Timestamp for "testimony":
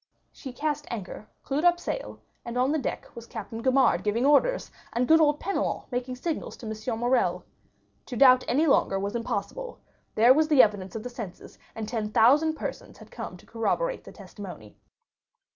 14.11-14.75